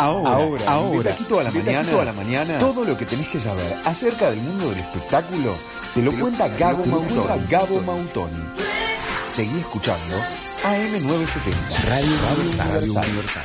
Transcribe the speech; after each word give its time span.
Ahora, 0.00 0.30
ahora, 0.30 0.64
ahora, 0.68 1.12
de 1.12 1.40
a 1.40 1.42
la 1.42 1.50
mañana, 1.50 2.00
a 2.00 2.04
la 2.04 2.12
mañana, 2.12 2.58
todo 2.60 2.84
lo 2.84 2.96
que 2.96 3.04
tenés 3.04 3.28
que 3.30 3.40
saber 3.40 3.74
acerca 3.84 4.30
del 4.30 4.38
mundo 4.40 4.70
del 4.70 4.78
espectáculo 4.78 5.56
te 5.92 6.02
lo, 6.02 6.12
cuenta 6.12 6.46
Gabo 6.56 6.86
Mautoni. 6.86 7.46
Gabo 7.50 7.80
Mautoni. 7.80 8.40
Seguí 9.26 9.58
escuchando 9.58 10.16
AM970, 10.62 11.84
Radio, 11.88 12.16
Radio 12.72 12.92
Universal. 12.92 13.42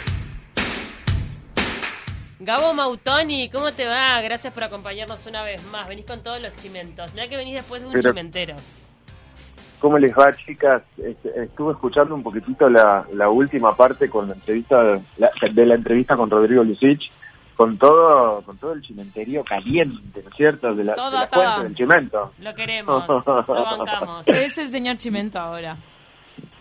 Gabo 2.39 2.75
Mautoni, 2.75 3.49
¿cómo 3.49 3.71
te 3.71 3.88
va? 3.88 4.21
Gracias 4.21 4.54
por 4.54 4.63
acompañarnos 4.63 5.25
una 5.25 5.41
vez 5.41 5.63
más. 5.71 5.88
Venís 5.88 6.05
con 6.05 6.21
todos 6.21 6.39
los 6.39 6.55
chimentos. 6.57 7.15
Mira 7.15 7.27
que 7.29 7.35
venís 7.35 7.55
después 7.55 7.81
de 7.81 7.88
un 7.88 7.99
chimentero. 7.99 8.55
¿Cómo 9.84 9.97
les 9.97 10.13
va, 10.18 10.31
chicas? 10.31 10.81
Estuve 10.97 11.73
escuchando 11.73 12.16
un 12.16 12.23
poquitito 12.23 12.70
la, 12.70 13.05
última 13.29 13.75
parte 13.75 14.09
con 14.09 14.29
la 14.29 14.34
entrevista 14.34 14.81
de 14.81 15.66
la 15.66 15.76
entrevista 15.76 16.16
con 16.16 16.30
Rodrigo 16.30 16.63
Lucich, 16.63 17.12
con 17.53 17.77
todo 17.77 18.41
con 18.43 18.57
todo 18.57 18.71
el 18.71 18.81
cimenterio 18.81 19.43
caliente, 19.43 20.23
¿no 20.23 20.30
es 20.30 20.35
cierto? 20.38 20.73
De 20.73 20.85
la, 20.85 20.95
de 20.95 21.63
del 21.63 21.76
cimento. 21.76 22.31
Lo 22.40 22.55
queremos, 22.55 23.05
lo 23.09 23.43
bancamos. 23.45 24.26
Es 24.30 24.57
el 24.57 24.70
señor 24.70 24.95
Chimento 24.95 25.38
ahora. 25.38 25.76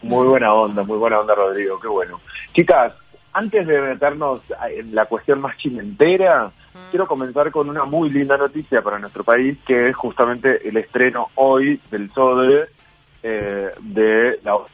Muy 0.03 0.27
buena 0.27 0.53
onda, 0.53 0.83
muy 0.83 0.99
buena 0.99 1.21
onda, 1.21 1.37
Rodrigo, 1.37 1.79
qué 1.79 1.87
bueno. 1.87 2.21
Chicas, 2.53 2.93
antes 3.35 3.65
de 3.69 3.81
meternos 3.83 4.41
en 4.69 4.97
la 4.97 5.07
cuestión 5.07 5.41
más 5.41 5.57
chimentera, 5.59 6.51
quiero 6.91 7.07
comenzar 7.07 7.53
con 7.53 7.71
una 7.71 7.85
muy 7.85 8.11
linda 8.11 8.37
noticia 8.37 8.83
para 8.83 8.99
nuestro 8.99 9.23
país, 9.23 9.57
que 9.65 9.91
es 9.91 9.95
justamente 9.95 10.69
el 10.69 10.77
estreno 10.77 11.29
hoy 11.37 11.81
del 11.89 12.11
SODE 12.11 12.82
eh, 13.23 13.71
de 13.81 14.41
la 14.43 14.57
obra 14.57 14.69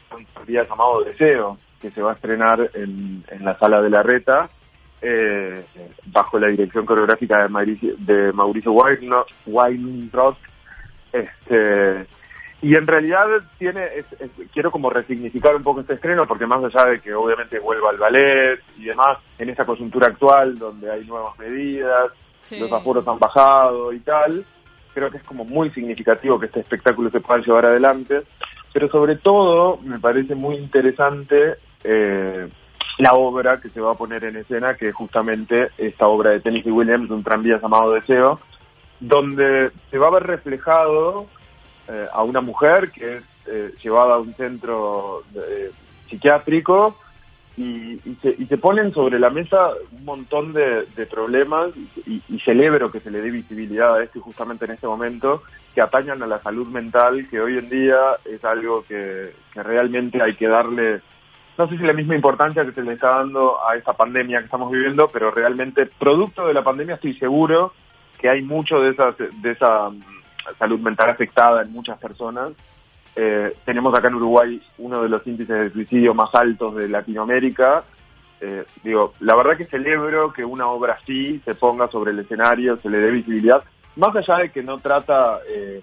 llamado 0.45 1.03
Deseo, 1.03 1.57
que 1.81 1.91
se 1.91 2.01
va 2.01 2.11
a 2.11 2.15
estrenar 2.15 2.69
en, 2.73 3.23
la 3.41 3.57
sala 3.57 3.81
de 3.81 3.89
la 3.89 4.03
Reta, 4.03 4.49
eh, 5.01 5.63
bajo 6.07 6.39
la 6.39 6.47
dirección 6.47 6.85
coreográfica 6.85 7.43
de 7.43 7.49
Mauricio, 7.49 7.93
de 7.97 8.33
Mauricio 8.33 8.73
Weinroth. 8.73 10.37
Este, 11.11 12.05
y 12.61 12.75
en 12.75 12.85
realidad 12.85 13.25
tiene, 13.57 13.87
quiero 14.51 14.69
como 14.69 14.89
resignificar 14.89 15.55
un 15.55 15.63
poco 15.63 15.81
este 15.81 15.93
estreno, 15.93 16.27
porque 16.27 16.45
más 16.45 16.63
allá 16.63 16.89
de 16.89 16.99
que 16.99 17.13
obviamente 17.13 17.57
vuelva 17.59 17.89
al 17.91 17.97
ballet 17.97 18.59
y 18.77 18.85
demás, 18.85 19.17
en 19.37 19.49
esa 19.49 19.65
coyuntura 19.65 20.07
actual 20.07 20.59
donde 20.59 20.91
hay 20.91 21.05
nuevas 21.05 21.37
medidas, 21.39 22.11
los 22.51 22.71
aforos 22.71 23.07
han 23.07 23.19
bajado 23.19 23.93
y 23.93 23.99
tal, 23.99 24.43
creo 24.93 25.09
que 25.09 25.17
es 25.17 25.23
como 25.23 25.45
muy 25.45 25.69
significativo 25.71 26.39
que 26.39 26.47
este 26.47 26.61
espectáculo 26.61 27.09
se 27.09 27.19
pueda 27.19 27.41
llevar 27.41 27.65
adelante, 27.65 28.23
pero 28.73 28.89
sobre 28.89 29.15
todo 29.15 29.77
me 29.83 29.99
parece 29.99 30.35
muy 30.35 30.55
interesante 30.55 31.55
eh, 31.83 32.47
la 32.97 33.13
obra 33.13 33.59
que 33.59 33.69
se 33.69 33.81
va 33.81 33.91
a 33.91 33.97
poner 33.97 34.23
en 34.25 34.37
escena, 34.37 34.75
que 34.75 34.89
es 34.89 34.95
justamente 34.95 35.69
esta 35.77 36.07
obra 36.07 36.31
de 36.31 36.41
Tennessee 36.41 36.71
Williams, 36.71 37.09
un 37.09 37.23
tranvía 37.23 37.59
llamado 37.61 37.93
Deseo, 37.93 38.39
donde 38.99 39.71
se 39.89 39.97
va 39.97 40.07
a 40.07 40.11
ver 40.11 40.23
reflejado 40.23 41.27
eh, 41.87 42.07
a 42.11 42.23
una 42.23 42.41
mujer 42.41 42.91
que 42.91 43.17
es 43.17 43.23
eh, 43.47 43.73
llevada 43.81 44.15
a 44.15 44.19
un 44.19 44.33
centro 44.33 45.23
psiquiátrico 46.09 46.95
y, 47.59 47.99
se, 48.47 48.57
ponen 48.57 48.93
sobre 48.93 49.19
la 49.19 49.29
mesa 49.29 49.71
un 49.91 50.05
montón 50.05 50.53
de, 50.53 50.85
problemas 51.11 51.71
y, 52.07 52.21
celebro 52.39 52.89
que 52.89 53.01
se 53.01 53.11
le 53.11 53.19
dé 53.19 53.29
visibilidad 53.29 53.95
a 53.95 54.03
esto 54.03 54.19
y 54.19 54.21
justamente 54.21 54.63
en 54.63 54.71
este 54.71 54.87
momento 54.87 55.43
que 55.75 55.81
atañan 55.81 56.23
a 56.23 56.27
la 56.27 56.39
salud 56.39 56.67
mental, 56.67 57.27
que 57.29 57.41
hoy 57.41 57.57
en 57.57 57.69
día 57.69 57.97
es 58.23 58.45
algo 58.45 58.85
que, 58.87 59.33
realmente 59.55 60.21
hay 60.21 60.35
que 60.35 60.47
darle, 60.47 61.01
no 61.57 61.67
sé 61.67 61.77
si 61.77 61.83
la 61.83 61.91
misma 61.91 62.15
importancia 62.15 62.63
que 62.63 62.71
se 62.71 62.81
le 62.81 62.93
está 62.93 63.17
dando 63.17 63.57
a 63.67 63.75
esta 63.75 63.91
pandemia 63.91 64.39
que 64.39 64.45
estamos 64.45 64.71
viviendo, 64.71 65.09
pero 65.11 65.29
realmente 65.29 65.85
producto 65.85 66.47
de 66.47 66.53
la 66.53 66.63
pandemia 66.63 66.95
estoy 66.95 67.13
seguro 67.15 67.73
que 68.19 68.29
hay 68.29 68.41
mucho 68.41 68.79
de 68.79 68.91
esa, 68.91 69.11
de 69.11 69.51
esa 69.51 69.89
mm, 69.89 70.01
salud 70.57 70.79
mental 70.79 71.09
afectada 71.09 71.63
en 71.63 71.73
muchas 71.73 71.99
personas 71.99 72.53
eh, 73.21 73.53
tenemos 73.65 73.93
acá 73.93 74.07
en 74.07 74.15
Uruguay 74.15 74.61
uno 74.77 75.01
de 75.01 75.09
los 75.09 75.27
índices 75.27 75.59
de 75.59 75.69
suicidio 75.71 76.13
más 76.13 76.33
altos 76.33 76.73
de 76.75 76.87
Latinoamérica. 76.87 77.83
Eh, 78.39 78.63
digo, 78.81 79.11
la 79.19 79.35
verdad 79.35 79.57
que 79.57 79.65
celebro 79.65 80.31
que 80.31 80.45
una 80.45 80.67
obra 80.67 80.97
así 81.01 81.41
se 81.43 81.53
ponga 81.53 81.89
sobre 81.89 82.11
el 82.11 82.19
escenario, 82.19 82.77
se 82.77 82.89
le 82.89 82.99
dé 82.99 83.11
visibilidad, 83.11 83.61
más 83.97 84.15
allá 84.15 84.37
de 84.37 84.51
que 84.51 84.63
no 84.63 84.77
trata 84.77 85.39
eh, 85.49 85.81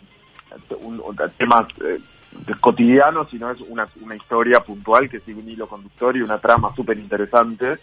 un, 0.80 1.02
temas 1.36 1.66
eh, 1.84 2.00
cotidianos, 2.58 3.28
sino 3.28 3.50
es 3.50 3.60
una, 3.60 3.86
una 4.00 4.16
historia 4.16 4.60
puntual 4.60 5.10
que 5.10 5.20
sigue 5.20 5.42
un 5.42 5.50
hilo 5.50 5.68
conductor 5.68 6.16
y 6.16 6.22
una 6.22 6.38
trama 6.38 6.74
súper 6.74 6.96
interesante 6.96 7.76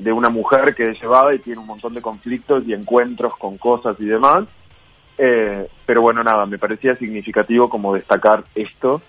de 0.00 0.12
una 0.12 0.30
mujer 0.30 0.74
que 0.74 0.90
es 0.90 1.00
llevada 1.00 1.32
y 1.32 1.38
tiene 1.38 1.60
un 1.60 1.68
montón 1.68 1.94
de 1.94 2.02
conflictos 2.02 2.64
y 2.66 2.72
encuentros 2.72 3.36
con 3.36 3.56
cosas 3.56 3.94
y 4.00 4.06
demás 4.06 4.46
eh, 5.18 5.68
pero 5.84 6.02
bueno, 6.02 6.22
nada, 6.22 6.46
me 6.46 6.58
parecía 6.58 6.94
significativo 6.96 7.68
como 7.68 7.94
destacar 7.94 8.44
esto. 8.54 9.00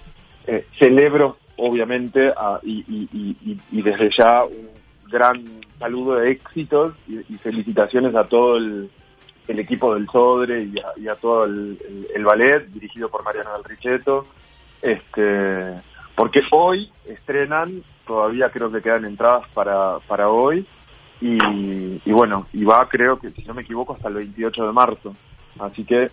Eh, 0.46 0.66
celebro, 0.78 1.38
obviamente, 1.58 2.32
y, 2.64 3.58
desde 3.72 4.10
ya 4.18 4.44
un 4.46 4.70
gran 5.10 5.44
saludo 5.80 6.16
de 6.16 6.32
éxitos 6.32 6.94
y, 7.08 7.36
felicitaciones 7.36 8.16
a 8.16 8.24
todo 8.26 8.58
el, 8.58 8.90
equipo 9.48 9.94
del 9.94 10.08
Sodre 10.10 10.70
y 10.96 11.08
a, 11.08 11.16
todo 11.16 11.46
el, 11.46 11.78
ballet 12.24 12.68
dirigido 12.68 13.10
por 13.10 13.24
Mariano 13.24 13.54
del 13.54 13.64
Richetto. 13.64 14.26
Este, 14.82 15.76
porque 16.16 16.42
hoy 16.52 16.90
estrenan, 17.06 17.84
todavía 18.06 18.50
creo 18.50 18.72
que 18.72 18.82
quedan 18.82 19.06
entradas 19.06 19.48
para, 19.54 20.00
para 20.08 20.30
hoy. 20.30 20.66
Y, 21.20 22.00
y 22.06 22.12
bueno, 22.12 22.48
y 22.54 22.64
va 22.64 22.88
creo 22.88 23.20
que, 23.20 23.30
si 23.32 23.44
no 23.44 23.56
me 23.56 23.64
equivoco, 23.64 23.94
hasta 23.94 24.08
el 24.08 24.16
28 24.16 24.68
de 24.68 24.72
marzo. 24.72 25.14
Así 25.60 25.84
que 25.84 26.08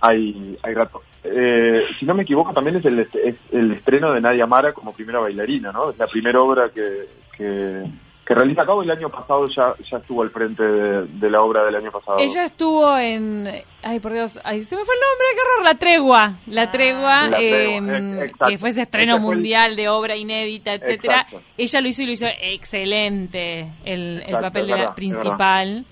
hay, 0.00 0.58
hay 0.62 0.74
rato. 0.74 1.02
Eh, 1.24 1.86
si 1.98 2.04
no 2.04 2.14
me 2.14 2.24
equivoco, 2.24 2.52
también 2.52 2.76
es 2.76 2.84
el, 2.84 2.98
es 2.98 3.36
el 3.50 3.72
estreno 3.72 4.12
de 4.12 4.20
Nadia 4.20 4.46
Mara 4.46 4.72
como 4.72 4.92
primera 4.92 5.20
bailarina, 5.20 5.72
¿no? 5.72 5.90
Es 5.90 5.98
la 5.98 6.06
primera 6.06 6.40
obra 6.42 6.68
que, 6.68 7.08
que, 7.34 7.84
realiza 8.26 8.62
a 8.62 8.66
cabo 8.66 8.82
el 8.82 8.90
año 8.90 9.08
pasado, 9.08 9.46
ya, 9.48 9.74
ya 9.90 9.98
estuvo 9.98 10.22
al 10.22 10.28
frente 10.28 10.62
de, 10.62 11.30
la 11.30 11.40
obra 11.40 11.64
del 11.64 11.76
año 11.76 11.90
pasado. 11.90 12.18
Ella 12.18 12.44
estuvo 12.44 12.98
en. 12.98 13.48
Ay, 13.82 14.00
por 14.00 14.12
Dios, 14.12 14.38
ay, 14.44 14.64
se 14.64 14.76
me 14.76 14.84
fue 14.84 14.94
el 14.94 15.00
nombre, 15.00 15.26
qué 15.34 15.40
horror, 15.40 15.64
La 15.64 15.78
Tregua. 15.78 16.32
La 16.48 16.62
ah. 16.62 16.70
Tregua, 16.70 17.30
em, 17.38 18.32
que 18.46 18.58
fue 18.58 18.68
ese 18.68 18.82
estreno 18.82 19.18
mundial 19.18 19.76
de 19.76 19.88
obra 19.88 20.16
inédita, 20.16 20.74
etcétera. 20.74 21.26
Ella 21.56 21.80
lo 21.80 21.88
hizo 21.88 22.02
y 22.02 22.06
lo 22.06 22.12
hizo 22.12 22.26
excelente, 22.26 23.70
el, 23.84 24.22
el 24.26 24.38
papel 24.38 24.66
de 24.66 24.76
la 24.76 24.94
principal 24.94 25.86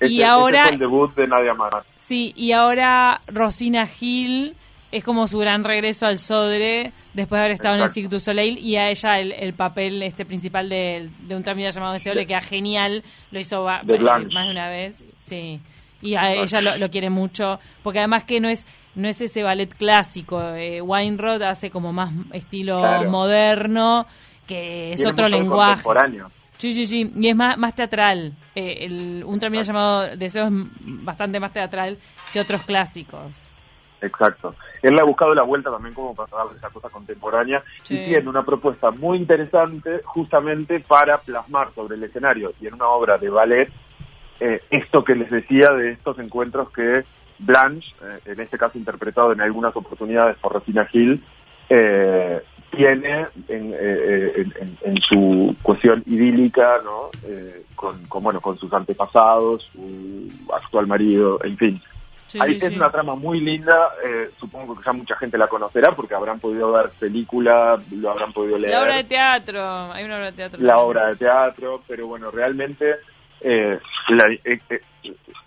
y 0.00 0.22
ahora 0.22 0.68
el 0.70 0.78
debut 0.78 1.14
de 1.14 1.26
Nadia 1.26 1.54
Mara. 1.54 1.82
Sí, 1.96 2.32
y 2.36 2.52
ahora 2.52 3.20
Rosina 3.26 3.86
Gil 3.86 4.54
es 4.90 5.04
como 5.04 5.28
su 5.28 5.38
gran 5.38 5.64
regreso 5.64 6.06
al 6.06 6.18
Sodre 6.18 6.92
después 7.12 7.38
de 7.38 7.44
haber 7.44 7.52
estado 7.52 7.74
en 7.74 7.82
el 7.82 7.90
Cirque 7.90 8.08
du 8.08 8.20
Soleil 8.20 8.58
y 8.58 8.76
a 8.76 8.88
ella 8.88 9.20
el, 9.20 9.52
papel 9.52 10.02
este 10.02 10.24
principal 10.24 10.68
de, 10.68 11.10
un 11.30 11.42
tramilla 11.42 11.70
llamado 11.70 11.92
Deseo 11.92 12.14
le 12.14 12.26
queda 12.26 12.40
genial, 12.40 13.02
lo 13.30 13.40
hizo 13.40 13.64
más 13.64 13.84
de 13.86 14.50
una 14.50 14.68
vez, 14.68 15.04
sí. 15.18 15.60
Y 16.00 16.14
a 16.14 16.32
ella 16.32 16.60
lo, 16.60 16.90
quiere 16.90 17.10
mucho, 17.10 17.58
porque 17.82 17.98
además 17.98 18.24
que 18.24 18.40
no 18.40 18.48
es 18.48 18.66
no 18.94 19.08
es 19.08 19.20
ese 19.20 19.42
ballet 19.42 19.72
clásico, 19.74 20.40
eh, 20.54 20.80
Weinrod 20.80 21.42
hace 21.42 21.70
como 21.70 21.92
más 21.92 22.12
estilo 22.32 22.80
moderno, 23.08 24.06
que 24.46 24.92
es 24.92 25.04
otro 25.06 25.28
lenguaje. 25.28 25.82
Sí, 26.58 26.72
sí, 26.72 26.86
sí, 26.86 27.10
y 27.14 27.28
es 27.28 27.36
más, 27.36 27.56
más 27.56 27.74
teatral. 27.74 28.32
Eh, 28.54 28.78
el, 28.80 29.22
un 29.24 29.38
término 29.38 29.62
llamado 29.62 30.16
Deseo 30.16 30.46
es 30.46 30.52
bastante 31.04 31.40
más 31.40 31.52
teatral 31.52 31.96
que 32.32 32.40
otros 32.40 32.62
clásicos. 32.64 33.48
Exacto. 34.00 34.54
Él 34.82 34.94
le 34.94 35.00
ha 35.00 35.04
buscado 35.04 35.34
la 35.34 35.42
vuelta 35.42 35.70
también 35.70 35.94
como 35.94 36.14
para 36.14 36.36
darle 36.36 36.56
esa 36.56 36.70
cosa 36.70 36.88
contemporánea 36.88 37.62
y 37.88 37.96
tiene 37.96 38.28
una 38.28 38.44
propuesta 38.44 38.90
muy 38.90 39.18
interesante 39.18 40.02
justamente 40.04 40.80
para 40.80 41.18
plasmar 41.18 41.72
sobre 41.74 41.96
el 41.96 42.04
escenario 42.04 42.52
y 42.60 42.68
en 42.68 42.74
una 42.74 42.88
obra 42.88 43.18
de 43.18 43.28
ballet 43.28 43.72
eh, 44.40 44.62
esto 44.70 45.02
que 45.02 45.16
les 45.16 45.30
decía 45.30 45.70
de 45.70 45.90
estos 45.92 46.18
encuentros 46.20 46.70
que 46.70 47.04
Blanche, 47.40 47.88
eh, 48.02 48.18
en 48.26 48.40
este 48.40 48.56
caso 48.56 48.78
interpretado 48.78 49.32
en 49.32 49.40
algunas 49.40 49.74
oportunidades 49.74 50.36
por 50.38 50.52
Rosina 50.52 50.84
Gil, 50.86 51.24
eh, 51.68 52.40
tiene 52.70 53.26
eh, 53.48 54.46
en, 54.60 54.78
en, 54.82 55.00
su 55.02 55.56
cuestión 55.62 56.02
idílica, 56.06 56.78
¿no? 56.84 57.10
Eh, 57.24 57.64
con, 57.74 57.96
bueno, 58.22 58.40
con 58.40 58.58
sus 58.58 58.72
antepasados, 58.72 59.68
su 59.72 60.30
actual 60.52 60.86
marido, 60.86 61.42
en 61.44 61.56
fin. 61.56 61.82
Ahí 62.40 62.58
es 62.60 62.76
una 62.76 62.90
trama 62.90 63.14
muy 63.14 63.40
linda, 63.40 63.92
eh, 64.04 64.30
supongo 64.38 64.76
que 64.76 64.84
ya 64.84 64.92
mucha 64.92 65.16
gente 65.16 65.38
la 65.38 65.46
conocerá 65.46 65.92
porque 65.92 66.14
habrán 66.14 66.38
podido 66.38 66.72
ver 66.72 66.90
película, 66.98 67.80
lo 67.90 68.10
habrán 68.10 68.34
podido 68.34 68.58
leer. 68.58 68.74
La 68.74 68.82
obra 68.82 68.96
de 68.96 69.04
teatro, 69.04 69.92
hay 69.92 70.04
una 70.04 70.16
obra 70.16 70.26
de 70.26 70.32
teatro. 70.32 70.60
La 70.60 70.78
obra 70.78 71.08
de 71.08 71.16
teatro, 71.16 71.82
pero 71.88 72.06
bueno, 72.06 72.30
realmente 72.30 72.96
eh, 73.40 73.78
eh, 74.44 74.60
eh, 74.68 74.80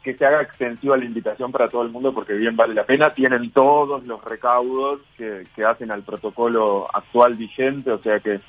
que 0.03 0.15
se 0.15 0.25
haga 0.25 0.41
extensiva 0.41 0.97
la 0.97 1.05
invitación 1.05 1.51
para 1.51 1.69
todo 1.69 1.83
el 1.83 1.89
mundo 1.89 2.13
porque 2.13 2.33
bien 2.33 2.55
vale 2.55 2.73
la 2.73 2.85
pena. 2.85 3.13
Tienen 3.13 3.51
todos 3.51 4.03
los 4.05 4.23
recaudos 4.23 5.01
que, 5.17 5.45
hacen 5.65 5.91
al 5.91 6.03
protocolo 6.03 6.87
actual 6.91 7.35
vigente, 7.35 7.91
o 7.91 7.99
sea 7.99 8.19
que 8.19 8.39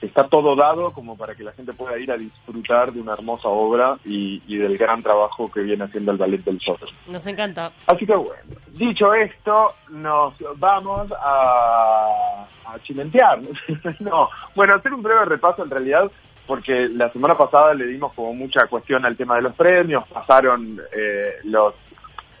está 0.00 0.26
todo 0.26 0.56
dado 0.56 0.92
como 0.92 1.16
para 1.16 1.34
que 1.34 1.44
la 1.44 1.52
gente 1.52 1.72
pueda 1.74 1.98
ir 1.98 2.10
a 2.10 2.16
disfrutar 2.16 2.92
de 2.92 3.00
una 3.00 3.12
hermosa 3.12 3.48
obra 3.48 3.98
y, 4.04 4.40
del 4.56 4.76
gran 4.76 5.02
trabajo 5.02 5.50
que 5.50 5.60
viene 5.60 5.84
haciendo 5.84 6.12
el 6.12 6.18
Ballet 6.18 6.42
del 6.42 6.60
Sol. 6.60 6.78
Nos 7.06 7.26
encanta. 7.26 7.70
Así 7.86 8.06
que 8.06 8.16
bueno, 8.16 8.42
dicho 8.72 9.14
esto, 9.14 9.74
nos 9.90 10.34
vamos 10.56 11.12
a, 11.12 12.46
a 12.64 12.78
chimentear. 12.82 13.40
no, 14.00 14.28
bueno, 14.56 14.74
hacer 14.74 14.94
un 14.94 15.02
breve 15.02 15.24
repaso 15.26 15.62
en 15.62 15.70
realidad 15.70 16.10
porque 16.46 16.88
la 16.88 17.08
semana 17.10 17.36
pasada 17.36 17.74
le 17.74 17.86
dimos 17.86 18.12
como 18.12 18.34
mucha 18.34 18.66
cuestión 18.66 19.04
al 19.04 19.16
tema 19.16 19.36
de 19.36 19.42
los 19.42 19.54
premios, 19.54 20.06
pasaron 20.08 20.80
eh, 20.92 21.34
los 21.44 21.74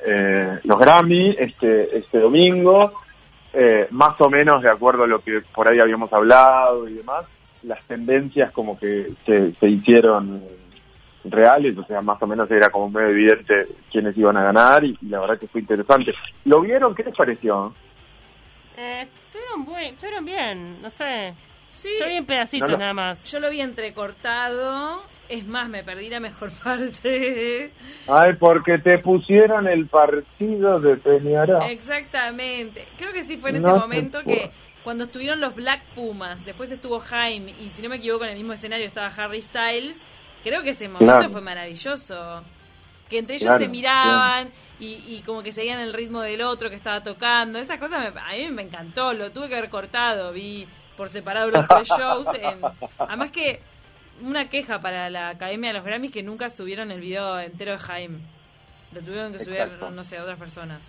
eh, 0.04 0.58
los 0.64 0.78
Grammy 0.78 1.36
este 1.38 1.98
este 1.98 2.18
domingo, 2.18 2.92
eh, 3.52 3.86
más 3.90 4.20
o 4.20 4.28
menos 4.28 4.62
de 4.62 4.70
acuerdo 4.70 5.04
a 5.04 5.06
lo 5.06 5.20
que 5.20 5.42
por 5.54 5.70
ahí 5.70 5.78
habíamos 5.78 6.12
hablado 6.12 6.88
y 6.88 6.94
demás, 6.94 7.26
las 7.62 7.82
tendencias 7.84 8.50
como 8.52 8.78
que 8.78 9.12
se, 9.24 9.68
hicieron 9.68 10.42
reales, 11.24 11.78
o 11.78 11.84
sea, 11.84 12.00
más 12.00 12.20
o 12.20 12.26
menos 12.26 12.50
era 12.50 12.70
como 12.70 12.90
medio 12.90 13.10
evidente 13.10 13.68
quiénes 13.90 14.16
iban 14.16 14.36
a 14.36 14.42
ganar 14.42 14.84
y, 14.84 14.98
la 15.02 15.20
verdad 15.20 15.38
que 15.38 15.46
fue 15.46 15.60
interesante. 15.60 16.12
¿Lo 16.44 16.60
vieron? 16.60 16.94
¿Qué 16.94 17.04
les 17.04 17.16
pareció? 17.16 17.72
Eh, 18.76 19.06
estuvieron, 19.26 20.24
bien, 20.24 20.82
no 20.82 20.90
sé. 20.90 21.34
Sí, 21.82 21.88
Yo 21.98 22.06
vi 22.06 22.14
en 22.14 22.26
pedacitos 22.26 22.78
nada 22.78 22.94
más. 22.94 23.24
Yo 23.24 23.40
lo 23.40 23.50
vi 23.50 23.60
entrecortado. 23.60 25.02
Es 25.28 25.44
más, 25.46 25.68
me 25.68 25.82
perdí 25.82 26.08
la 26.10 26.20
mejor 26.20 26.52
parte. 26.64 27.72
Ay, 28.06 28.34
porque 28.38 28.78
te 28.78 28.98
pusieron 28.98 29.66
el 29.66 29.88
partido 29.88 30.78
de 30.78 30.96
Peñarol. 30.96 31.64
Exactamente. 31.64 32.86
Creo 32.96 33.12
que 33.12 33.24
sí 33.24 33.36
fue 33.36 33.50
en 33.50 33.56
ese 33.56 33.66
momento 33.66 34.22
que 34.22 34.50
cuando 34.84 35.04
estuvieron 35.04 35.40
los 35.40 35.56
Black 35.56 35.82
Pumas, 35.94 36.44
después 36.44 36.70
estuvo 36.70 37.00
Jaime 37.00 37.52
y 37.60 37.70
si 37.70 37.82
no 37.82 37.88
me 37.88 37.96
equivoco 37.96 38.24
en 38.24 38.30
el 38.30 38.36
mismo 38.36 38.52
escenario 38.52 38.86
estaba 38.86 39.08
Harry 39.08 39.42
Styles, 39.42 40.00
creo 40.44 40.62
que 40.62 40.70
ese 40.70 40.88
momento 40.88 41.30
fue 41.30 41.40
maravilloso. 41.40 42.44
Que 43.10 43.18
entre 43.18 43.36
ellos 43.36 43.56
se 43.58 43.68
miraban 43.68 44.50
y, 44.78 45.20
como 45.26 45.42
que 45.42 45.50
seguían 45.50 45.80
el 45.80 45.92
ritmo 45.92 46.20
del 46.20 46.42
otro 46.42 46.70
que 46.70 46.76
estaba 46.76 47.02
tocando. 47.02 47.58
Esas 47.58 47.80
cosas 47.80 48.14
a 48.14 48.32
mí 48.32 48.50
me 48.50 48.62
encantó, 48.62 49.12
lo 49.12 49.32
tuve 49.32 49.48
que 49.48 49.56
haber 49.56 49.68
cortado, 49.68 50.32
vi 50.32 50.66
por 50.96 51.08
separado 51.08 51.50
los 51.50 51.66
tres 51.66 51.88
shows. 51.88 52.28
además 52.98 53.30
que 53.30 53.60
una 54.22 54.48
queja 54.48 54.80
para 54.80 55.10
la 55.10 55.30
Academia 55.30 55.70
de 55.70 55.74
los 55.74 55.84
Grammys 55.84 56.12
que 56.12 56.22
nunca 56.22 56.50
subieron 56.50 56.90
el 56.90 57.00
video 57.00 57.38
entero 57.40 57.72
de 57.72 57.78
Jaime. 57.78 58.18
Lo 58.92 59.00
tuvieron 59.00 59.32
que 59.32 59.38
subir, 59.38 59.66
no 59.80 60.04
sé, 60.04 60.20
otras 60.20 60.38
personas. 60.38 60.80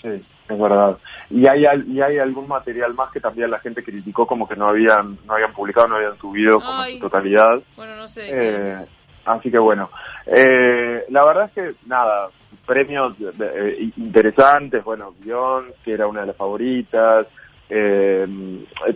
Sí, 0.00 0.08
es 0.08 0.58
verdad. 0.58 0.96
Y 1.30 1.46
hay, 1.48 1.64
y 1.88 2.00
hay 2.00 2.18
algún 2.18 2.46
material 2.46 2.94
más 2.94 3.10
que 3.10 3.20
también 3.20 3.50
la 3.50 3.58
gente 3.58 3.82
criticó 3.82 4.26
como 4.26 4.48
que 4.48 4.54
no 4.54 4.68
habían 4.68 5.18
no 5.26 5.34
habían 5.34 5.52
publicado, 5.52 5.88
no 5.88 5.96
habían 5.96 6.16
subido 6.18 6.60
como 6.60 6.84
en 6.84 6.94
su 6.94 7.00
totalidad. 7.00 7.60
Bueno, 7.76 7.96
no 7.96 8.06
sé. 8.06 8.28
Eh, 8.30 8.86
así 9.24 9.50
que 9.50 9.58
bueno, 9.58 9.90
eh, 10.26 11.04
la 11.08 11.26
verdad 11.26 11.46
es 11.46 11.52
que 11.52 11.74
nada, 11.86 12.28
premios 12.64 13.14
eh, 13.20 13.90
interesantes, 13.96 14.84
bueno, 14.84 15.14
Guión, 15.20 15.72
que 15.84 15.94
era 15.94 16.06
una 16.06 16.20
de 16.20 16.28
las 16.28 16.36
favoritas, 16.36 17.26
eh, 17.70 18.26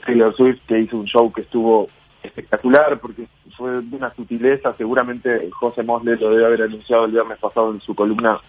Taylor 0.05 0.35
Swift, 0.35 0.61
que 0.67 0.81
hizo 0.81 0.97
un 0.97 1.07
show 1.07 1.33
que 1.33 1.43
estuvo 1.43 1.89
espectacular 2.23 2.99
porque 3.01 3.27
fue 3.57 3.83
de 3.83 3.97
una 3.97 4.15
sutileza, 4.15 4.75
seguramente 4.77 5.51
José 5.51 5.83
Mosle 5.83 6.17
lo 6.17 6.31
debe 6.31 6.47
haber 6.47 6.63
anunciado 6.63 7.05
el 7.05 7.13
viernes 7.13 7.39
pasado 7.39 7.73
en 7.73 7.81
su 7.81 7.95
columna 7.95 8.41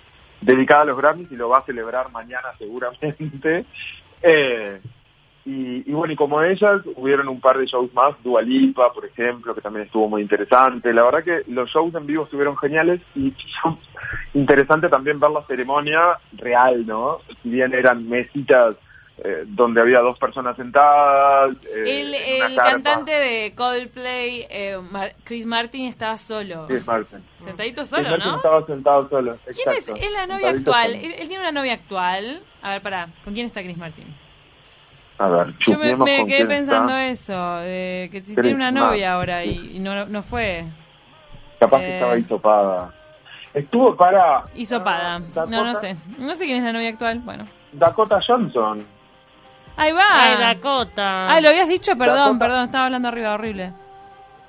dedicada 0.42 0.82
a 0.82 0.86
los 0.86 0.98
Grammys 0.98 1.32
y 1.32 1.36
lo 1.36 1.50
va 1.50 1.60
a 1.60 1.66
celebrar 1.66 2.12
mañana 2.12 2.50
seguramente. 2.58 3.66
Eh, 4.26 4.80
y, 5.46 5.92
bueno, 5.92 6.14
y 6.14 6.16
como 6.16 6.42
ellas, 6.42 6.82
hubieron 6.96 7.28
un 7.28 7.42
par 7.42 7.58
de 7.58 7.66
shows 7.66 7.94
más, 7.94 8.16
Dua 8.24 8.42
Lipa, 8.42 8.94
por 8.94 9.06
ejemplo, 9.06 9.54
que 9.54 9.60
también 9.60 9.86
estuvo 9.86 10.08
muy 10.08 10.22
interesante. 10.22 10.94
La 10.94 11.04
verdad 11.04 11.24
que 11.26 11.52
los 11.52 11.70
shows 11.70 11.94
en 11.96 12.06
vivo 12.06 12.24
estuvieron 12.24 12.56
geniales 12.56 13.02
y 13.14 13.34
interesante 14.34 14.88
también 14.88 15.20
ver 15.20 15.32
la 15.32 15.46
ceremonia 15.46 16.18
real, 16.38 16.86
¿no? 16.86 17.18
Si 17.42 17.50
bien 17.50 17.74
eran 17.74 18.08
mesitas 18.08 18.78
eh, 19.16 19.44
donde 19.46 19.80
había 19.80 20.00
dos 20.00 20.18
personas 20.18 20.56
sentadas. 20.56 21.56
Eh, 21.68 22.02
el, 22.42 22.56
cantante 22.56 23.12
de 23.12 23.54
Coldplay, 23.56 24.48
eh, 24.50 24.80
Chris 25.24 25.46
Martin, 25.46 25.86
estaba 25.86 26.18
solo. 26.18 26.66
Chris 26.68 26.86
Martin. 26.88 27.24
Sentadito 27.38 27.86
solo, 27.86 28.10
Chris 28.10 28.26
¿no? 28.26 28.36
estaba 28.38 28.66
sentado 28.66 29.08
solo. 29.10 29.38
¿Quién 29.46 29.76
es, 29.78 29.88
es, 29.88 30.12
la 30.12 30.26
novia 30.26 30.50
actual? 30.50 30.96
Él, 30.96 31.28
tiene 31.28 31.40
una 31.40 31.52
novia 31.52 31.74
actual. 31.74 32.42
A 32.64 32.72
ver, 32.72 32.82
pará, 32.82 33.08
¿con 33.24 33.36
quién 33.36 33.46
está 33.46 33.62
Chris 33.62 33.78
Martin? 33.78 34.08
A 35.20 35.28
ver, 35.28 35.54
Yo 35.60 35.78
me, 35.78 35.96
me 35.96 36.26
quedé 36.26 36.48
pensando 36.48 36.98
eso, 36.98 37.58
de 37.58 38.10
que 38.12 38.22
si 38.22 38.34
tiene 38.34 38.56
una 38.56 38.72
novia 38.72 39.14
ahora 39.14 39.46
y, 39.46 39.78
no, 39.78 40.06
no 40.06 40.24
fue. 40.24 40.66
Capaz 41.60 41.80
que 41.80 41.94
estaba 41.94 42.18
hisopada. 42.18 42.94
Estuvo 43.54 43.96
para... 43.96 44.42
Hisopada. 44.56 45.20
no, 45.20 45.64
no 45.64 45.76
sé. 45.76 45.96
No 46.18 46.34
sé 46.34 46.46
quién 46.46 46.58
es 46.58 46.64
la 46.64 46.74
novia 46.74 46.90
actual. 46.90 47.20
Bueno. 47.20 47.46
Dakota 47.74 48.20
Johnson. 48.26 48.84
Ahí 49.76 49.92
va. 49.92 50.06
Ay, 50.12 50.38
Dakota. 50.38 51.30
Ah, 51.30 51.42
lo 51.42 51.50
habías 51.50 51.68
dicho, 51.68 51.96
perdón, 51.96 52.38
perdón, 52.38 52.66
estaba 52.66 52.86
hablando 52.86 53.08
arriba, 53.08 53.34
horrible. 53.34 53.72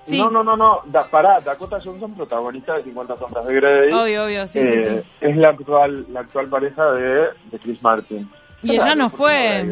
Sí. 0.02 0.18
No, 0.18 0.30
no, 0.30 0.44
no, 0.44 0.56
no. 0.56 0.82
Da, 0.84 1.06
pará, 1.06 1.40
Dakota 1.40 1.78
Johnson, 1.82 2.12
protagonista 2.14 2.74
de 2.74 2.84
50 2.84 3.16
sombras 3.16 3.46
de 3.46 3.54
Grey. 3.54 3.92
Obvio, 3.92 4.24
obvio, 4.24 4.46
sí, 4.46 4.62
sí, 4.62 4.72
eh, 4.74 5.02
sí. 5.02 5.10
Es 5.22 5.36
la 5.36 5.48
actual, 5.48 6.04
la 6.12 6.20
actual 6.20 6.48
pareja 6.48 6.90
de, 6.92 7.28
de 7.50 7.58
Chris 7.58 7.82
Martin. 7.82 8.30
Y 8.62 8.74
ella 8.74 8.94
no 8.94 9.08
fue 9.08 9.64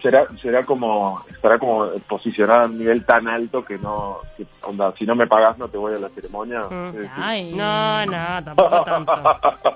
será 0.00 0.26
será 0.40 0.62
como 0.62 1.20
estará 1.30 1.58
como 1.58 1.86
posicionada 2.08 2.64
a 2.64 2.66
un 2.66 2.78
nivel 2.78 3.04
tan 3.04 3.28
alto 3.28 3.64
que 3.64 3.78
no 3.78 4.18
onda 4.62 4.92
si 4.96 5.04
no 5.04 5.14
me 5.14 5.26
pagas 5.26 5.58
no 5.58 5.68
te 5.68 5.76
voy 5.76 5.94
a 5.94 5.98
la 5.98 6.08
ceremonia. 6.08 6.60
Mm. 6.62 6.92
Ay, 7.16 7.52
no 7.52 8.06
no 8.06 8.44
tampoco 8.44 8.84
tanto. 8.84 9.12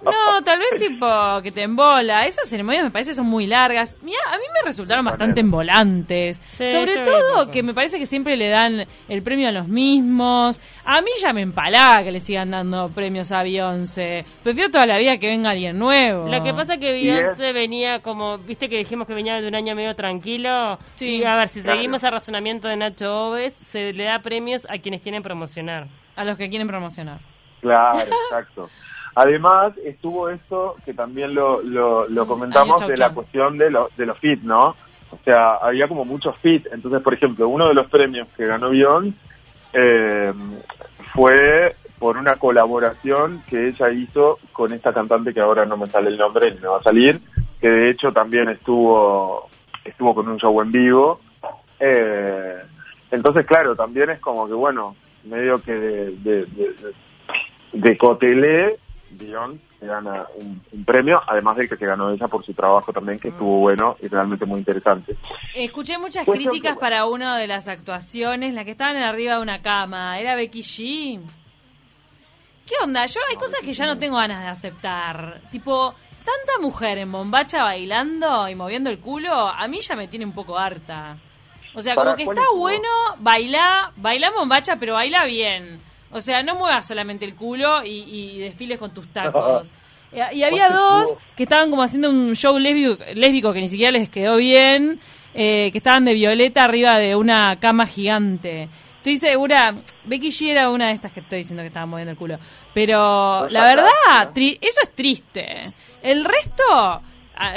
No 0.08 0.42
tal 0.42 0.58
vez 0.58 0.70
tipo 0.78 1.06
que 1.42 1.50
te 1.50 1.62
embola. 1.62 2.24
Esas 2.26 2.48
ceremonias 2.48 2.84
me 2.84 2.90
parece 2.90 3.12
son 3.12 3.26
muy 3.26 3.46
largas. 3.46 3.96
Mira 4.02 4.18
a 4.32 4.36
mí 4.36 4.44
me 4.54 4.66
resultaron 4.66 5.04
bastante 5.04 5.40
embolantes. 5.40 6.40
Sobre 6.56 7.04
todo 7.04 7.50
que 7.50 7.62
me 7.62 7.74
parece 7.74 7.98
que 7.98 8.06
siempre 8.06 8.36
le 8.36 8.48
dan 8.48 8.86
el 9.08 9.22
premio 9.22 9.48
a 9.48 9.52
los 9.52 9.68
mismos. 9.68 10.60
A 10.84 11.00
mí 11.02 11.10
ya 11.20 11.32
me 11.32 11.42
empalaba 11.42 12.02
que 12.02 12.12
le 12.12 12.20
sigan 12.20 12.50
dando 12.50 12.88
premios 12.88 13.30
a 13.32 13.42
Beyoncé. 13.42 14.24
Prefiero 14.42 14.70
toda 14.70 14.86
la 14.86 14.98
vida 14.98 15.18
que 15.18 15.28
venga 15.28 15.50
alguien 15.50 15.78
nuevo. 15.78 16.28
Lo 16.28 16.42
que 16.42 16.54
pasa 16.54 16.78
que 16.78 16.92
Beyoncé 16.92 17.52
venía 17.52 17.98
como 18.00 18.38
viste 18.38 18.68
que 18.68 18.78
dijimos 18.78 19.06
que 19.06 19.14
venía 19.14 19.40
de 19.40 19.48
un 19.48 19.54
año 19.54 19.74
medio 19.74 19.94
tranquilo. 19.98 20.78
Sí. 20.94 21.24
a 21.24 21.36
ver, 21.36 21.48
si 21.48 21.60
seguimos 21.60 22.04
el 22.04 22.12
razonamiento 22.12 22.68
de 22.68 22.76
Nacho 22.76 23.28
Oves, 23.28 23.52
se 23.52 23.92
le 23.92 24.04
da 24.04 24.20
premios 24.20 24.66
a 24.70 24.78
quienes 24.78 25.02
quieren 25.02 25.22
promocionar. 25.22 25.88
A 26.16 26.24
los 26.24 26.38
que 26.38 26.48
quieren 26.48 26.68
promocionar. 26.68 27.18
Claro, 27.60 27.98
exacto. 27.98 28.70
Además, 29.16 29.72
estuvo 29.84 30.30
esto 30.30 30.76
que 30.84 30.94
también 30.94 31.34
lo, 31.34 31.60
lo, 31.60 32.06
mm, 32.08 32.28
comentamos 32.28 32.86
de 32.86 32.96
la 32.96 33.12
cuestión 33.12 33.58
de, 33.58 33.70
lo, 33.70 33.90
de 33.96 34.06
los 34.06 34.16
fit, 34.18 34.40
¿no? 34.42 34.76
O 35.10 35.18
sea, 35.24 35.56
había 35.56 35.88
como 35.88 36.04
muchos 36.04 36.36
fit. 36.38 36.66
Entonces, 36.72 37.02
por 37.02 37.14
ejemplo, 37.14 37.48
uno 37.48 37.66
de 37.66 37.74
los 37.74 37.90
premios 37.90 38.28
que 38.36 38.46
ganó 38.46 38.70
Bion 38.70 39.12
eh, 39.72 40.32
fue 41.12 41.74
por 41.98 42.16
una 42.16 42.36
colaboración 42.36 43.42
que 43.48 43.68
ella 43.68 43.90
hizo 43.90 44.38
con 44.52 44.72
esta 44.72 44.92
cantante 44.92 45.34
que 45.34 45.40
ahora 45.40 45.66
no 45.66 45.76
me 45.76 45.86
sale 45.86 46.10
el 46.10 46.18
nombre 46.18 46.52
ni 46.52 46.60
me 46.60 46.68
va 46.68 46.78
a 46.78 46.82
salir, 46.82 47.20
que 47.60 47.68
de 47.68 47.90
hecho 47.90 48.12
también 48.12 48.48
estuvo 48.48 49.48
estuvo 49.88 50.14
con 50.14 50.28
un 50.28 50.38
show 50.38 50.60
en 50.60 50.72
vivo. 50.72 51.20
Eh, 51.80 52.54
entonces, 53.10 53.46
claro, 53.46 53.74
también 53.74 54.10
es 54.10 54.20
como 54.20 54.46
que, 54.46 54.54
bueno, 54.54 54.96
medio 55.24 55.60
que 55.62 55.72
de, 55.72 56.10
de, 56.16 56.46
de, 56.46 56.74
de 57.72 57.96
Cotelé, 57.96 58.78
Dion 59.10 59.60
se 59.78 59.86
gana 59.86 60.26
un, 60.36 60.84
premio, 60.84 61.20
además 61.26 61.56
de 61.56 61.68
que 61.68 61.76
se 61.76 61.86
ganó 61.86 62.10
ella 62.10 62.26
por 62.28 62.44
su 62.44 62.52
trabajo 62.52 62.92
también, 62.92 63.18
que 63.18 63.28
estuvo 63.28 63.60
bueno 63.60 63.96
y 64.00 64.08
realmente 64.08 64.44
muy 64.44 64.58
interesante. 64.58 65.16
Escuché 65.54 65.98
muchas 65.98 66.26
críticas 66.26 66.76
para 66.78 67.06
una 67.06 67.38
de 67.38 67.46
las 67.46 67.68
actuaciones, 67.68 68.54
la 68.54 68.64
que 68.64 68.72
estaban 68.72 68.96
arriba 68.96 69.36
de 69.36 69.42
una 69.42 69.62
cama, 69.62 70.18
era 70.18 70.34
Becky 70.34 70.60
G. 70.60 71.20
¿Qué 72.66 72.74
onda? 72.82 73.06
Yo 73.06 73.20
hay 73.30 73.36
cosas 73.36 73.60
que 73.60 73.72
ya 73.72 73.86
no 73.86 73.98
tengo 73.98 74.16
ganas 74.16 74.42
de 74.42 74.48
aceptar. 74.48 75.40
Tipo, 75.50 75.94
tanta 76.28 76.60
mujer 76.60 76.98
en 76.98 77.10
bombacha 77.10 77.62
bailando 77.62 78.48
y 78.48 78.54
moviendo 78.54 78.90
el 78.90 78.98
culo, 78.98 79.32
a 79.32 79.66
mí 79.66 79.80
ya 79.80 79.96
me 79.96 80.08
tiene 80.08 80.26
un 80.26 80.32
poco 80.32 80.58
harta. 80.58 81.16
O 81.74 81.80
sea, 81.80 81.94
como 81.94 82.14
que 82.14 82.24
está 82.24 82.42
bueno, 82.54 82.88
baila, 83.18 83.92
baila 83.96 84.30
bombacha, 84.30 84.76
pero 84.76 84.94
baila 84.94 85.24
bien. 85.24 85.80
O 86.10 86.20
sea, 86.20 86.42
no 86.42 86.54
muevas 86.54 86.86
solamente 86.86 87.24
el 87.24 87.34
culo 87.34 87.82
y, 87.84 88.38
desfiles 88.38 88.78
con 88.78 88.92
tus 88.92 89.08
tacos. 89.12 89.72
Y 90.32 90.42
había 90.42 90.70
dos 90.70 91.16
que 91.36 91.42
estaban 91.44 91.70
como 91.70 91.82
haciendo 91.82 92.10
un 92.10 92.34
show 92.34 92.58
lésbico, 92.58 93.52
que 93.52 93.60
ni 93.60 93.68
siquiera 93.68 93.92
les 93.92 94.08
quedó 94.08 94.36
bien, 94.36 95.00
eh, 95.34 95.70
que 95.70 95.78
estaban 95.78 96.04
de 96.04 96.14
violeta 96.14 96.64
arriba 96.64 96.98
de 96.98 97.14
una 97.14 97.58
cama 97.60 97.86
gigante. 97.86 98.68
Estoy 98.96 99.16
segura, 99.16 99.74
Becky 100.04 100.28
G 100.28 100.50
era 100.50 100.70
una 100.70 100.88
de 100.88 100.94
estas 100.94 101.12
que 101.12 101.20
estoy 101.20 101.38
diciendo 101.38 101.62
que 101.62 101.68
estaban 101.68 101.88
moviendo 101.88 102.12
el 102.12 102.18
culo. 102.18 102.38
Pero 102.74 103.48
la 103.48 103.64
verdad, 103.64 104.32
eso 104.34 104.80
es 104.82 104.94
triste. 104.94 105.72
El 106.08 106.24
resto, 106.24 107.02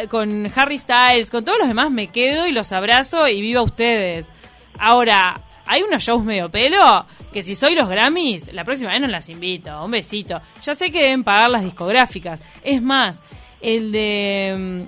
con 0.10 0.51
Harry 0.53 0.77
Styles, 0.77 1.31
con 1.31 1.46
todos 1.46 1.60
los 1.60 1.70
demás, 1.70 1.89
me 1.89 2.08
quedo 2.08 2.48
y 2.48 2.51
los 2.51 2.74
abrazo 2.74 3.25
y 3.29 3.39
viva 3.39 3.62
ustedes. 3.62 4.34
Ahora, 4.77 5.39
hay 5.65 5.84
unos 5.84 6.03
shows 6.03 6.22
medio 6.25 6.51
pelo 6.51 7.05
que 7.31 7.43
si 7.43 7.55
soy 7.55 7.75
los 7.75 7.88
Grammys, 7.88 8.51
la 8.51 8.65
próxima 8.65 8.91
vez 8.91 9.00
no 9.00 9.08
las 9.08 9.29
invito. 9.29 9.81
Un 9.81 9.91
besito. 9.91 10.41
Ya 10.62 10.75
sé 10.75 10.91
que 10.91 11.01
deben 11.01 11.24
pagar 11.24 11.50
las 11.50 11.63
discográficas. 11.63 12.43
Es 12.62 12.81
más, 12.81 13.24
el 13.62 13.93
de... 13.93 14.53
Mm, 14.60 14.81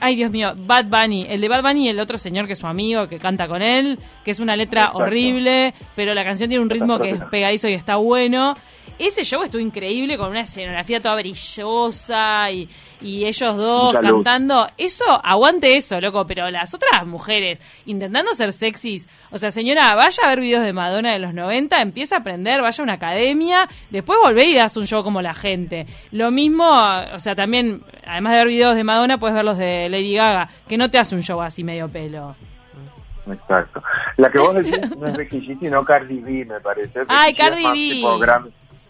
ay, 0.00 0.16
Dios 0.16 0.30
mío, 0.30 0.54
Bad 0.56 0.86
Bunny. 0.86 1.26
El 1.28 1.42
de 1.42 1.48
Bad 1.50 1.62
Bunny 1.62 1.84
y 1.84 1.88
el 1.90 2.00
otro 2.00 2.16
señor 2.16 2.46
que 2.46 2.54
es 2.54 2.58
su 2.58 2.66
amigo, 2.66 3.06
que 3.06 3.18
canta 3.18 3.46
con 3.46 3.60
él, 3.60 3.98
que 4.24 4.30
es 4.30 4.40
una 4.40 4.56
letra 4.56 4.92
horrible, 4.94 5.74
pero 5.94 6.14
la 6.14 6.24
canción 6.24 6.48
tiene 6.48 6.64
un 6.64 6.70
ritmo 6.70 6.98
que 6.98 7.10
es 7.10 7.20
pegadizo 7.30 7.68
y 7.68 7.74
está 7.74 7.96
bueno. 7.96 8.54
Ese 8.98 9.24
show 9.24 9.42
estuvo 9.42 9.60
increíble 9.60 10.16
con 10.16 10.30
una 10.30 10.40
escenografía 10.40 11.00
toda 11.00 11.16
brillosa 11.16 12.50
y, 12.50 12.68
ellos 13.00 13.56
dos 13.56 13.96
cantando. 14.00 14.66
Eso, 14.78 15.04
aguante 15.22 15.76
eso, 15.76 16.00
loco. 16.00 16.24
Pero 16.26 16.48
las 16.50 16.72
otras 16.74 17.04
mujeres 17.06 17.60
intentando 17.86 18.32
ser 18.34 18.52
sexys. 18.52 19.08
O 19.30 19.38
sea, 19.38 19.50
señora, 19.50 19.94
vaya 19.94 20.22
a 20.24 20.28
ver 20.28 20.40
videos 20.40 20.64
de 20.64 20.72
Madonna 20.72 21.12
de 21.12 21.18
los 21.18 21.34
90, 21.34 21.82
empieza 21.82 22.16
a 22.16 22.18
aprender, 22.20 22.62
vaya 22.62 22.80
a 22.80 22.84
una 22.84 22.92
academia, 22.94 23.68
después 23.90 24.18
volvé 24.22 24.46
y 24.46 24.54
das 24.54 24.76
un 24.76 24.86
show 24.86 25.02
como 25.02 25.20
la 25.20 25.34
gente. 25.34 25.86
Lo 26.12 26.30
mismo, 26.30 26.72
o 27.12 27.18
sea, 27.18 27.34
también, 27.34 27.82
además 28.06 28.32
de 28.32 28.38
ver 28.38 28.48
videos 28.48 28.76
de 28.76 28.84
Madonna, 28.84 29.18
puedes 29.18 29.34
ver 29.34 29.44
los 29.44 29.58
de 29.58 29.88
Lady 29.88 30.14
Gaga, 30.14 30.48
que 30.68 30.78
no 30.78 30.90
te 30.90 30.98
hace 30.98 31.14
un 31.14 31.22
show 31.22 31.42
así 31.42 31.64
medio 31.64 31.88
pelo. 31.88 32.36
Exacto. 33.30 33.82
La 34.16 34.30
que 34.30 34.38
vos 34.38 34.54
decís 34.54 34.96
no 34.96 35.06
es 35.06 35.16
Becky 35.16 35.40
G, 35.40 35.58
sino 35.58 35.84
Cardi 35.84 36.20
B, 36.20 36.44
me 36.44 36.60
parece. 36.60 37.00
Ay, 37.08 37.34
Cardi 37.34 37.64
B 37.64 38.02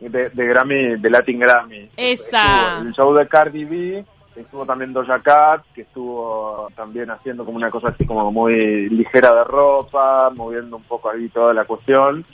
de, 0.09 0.47
Grammy, 0.47 0.97
de 0.97 1.11
Latin 1.11 1.39
Grammy. 1.39 1.91
Esa. 1.97 2.79
el 2.81 2.93
show 2.93 3.15
de 3.15 3.27
Cardi 3.27 3.65
B, 3.65 4.05
estuvo 4.37 4.65
también 4.67 4.93
Doja 4.93 5.21
Cat, 5.21 5.63
que 5.75 5.83
estuvo 5.83 6.69
también 6.75 7.11
haciendo 7.11 7.45
como 7.45 7.57
una 7.57 7.71
cosa 7.71 7.89
así 7.89 8.05
como 8.05 8.31
muy 8.33 8.89
ligera 8.91 9.35
de 9.35 9.45
ropa, 9.45 10.31
moviendo 10.37 10.77
un 10.77 10.83
poco 10.85 11.11
ahí 11.11 11.29
toda 11.29 11.55
la 11.55 11.65
cuestión. 11.65 12.25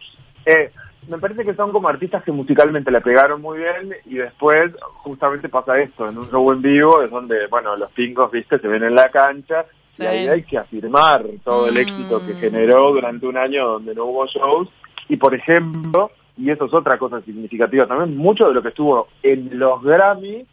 Eh, 0.46 0.70
me 1.08 1.18
parece 1.18 1.44
que 1.44 1.54
son 1.54 1.72
como 1.72 1.88
artistas 1.88 2.22
que 2.22 2.32
musicalmente 2.32 2.90
le 2.90 3.00
pegaron 3.00 3.40
muy 3.40 3.58
bien 3.58 3.94
y 4.06 4.16
después 4.16 4.72
justamente 5.02 5.48
pasa 5.48 5.78
esto, 5.78 6.08
en 6.08 6.18
un 6.18 6.30
show 6.30 6.52
en 6.52 6.62
vivo 6.62 7.02
es 7.02 7.10
donde, 7.10 7.46
bueno, 7.48 7.76
los 7.76 7.90
pingos, 7.92 8.30
viste, 8.30 8.58
se 8.58 8.68
ven 8.68 8.84
en 8.84 8.94
la 8.94 9.10
cancha 9.10 9.64
y 9.98 10.04
ahí 10.04 10.28
hay 10.28 10.42
que 10.42 10.58
afirmar 10.58 11.24
todo 11.42 11.66
el 11.66 11.76
éxito 11.76 12.24
que 12.24 12.34
mm. 12.34 12.40
generó 12.40 12.92
durante 12.92 13.26
un 13.26 13.36
año 13.36 13.66
donde 13.66 13.94
no 13.94 14.04
hubo 14.04 14.26
shows 14.26 14.68
y 15.08 15.16
por 15.16 15.34
ejemplo, 15.34 16.10
y 16.40 16.50
eso 16.50 16.64
es 16.64 16.75
otra 16.75 16.99
cosa 16.99 17.20
significativa 17.20 17.87
también, 17.87 18.16
mucho 18.16 18.49
de 18.49 18.54
lo 18.54 18.62
que 18.62 18.68
estuvo 18.68 19.09
en 19.23 19.59
los 19.59 19.82
Grammy 19.82 20.47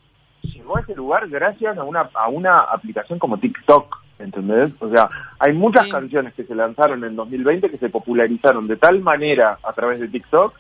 llegó 0.44 0.78
a 0.78 0.82
ese 0.82 0.96
lugar 0.96 1.28
gracias 1.30 1.78
a 1.78 1.84
una, 1.84 2.10
a 2.14 2.28
una 2.30 2.58
aplicación 2.58 3.20
como 3.20 3.38
TikTok, 3.38 3.98
¿entendés? 4.20 4.72
O 4.80 4.90
sea, 4.90 5.10
hay 5.40 5.54
muchas 5.54 5.90
canciones 5.90 6.34
que 6.34 6.44
se 6.44 6.56
lanzaron 6.56 7.04
en 7.04 7.16
2020 7.16 7.70
que 7.70 7.78
se 7.78 7.90
popularizaron 7.90 8.68
de 8.68 8.78
tal 8.78 9.02
manera 9.02 9.58
a 9.64 9.74
través 9.74 10.00
de 10.00 10.08
TikTok 10.08 10.54